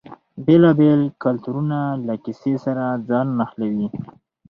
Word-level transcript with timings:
بیلابیل 0.45 1.01
کلتورونه 1.23 1.79
له 2.07 2.13
کیسې 2.23 2.53
سره 2.65 2.83
ځان 3.09 3.27
نښلوي. 3.39 3.87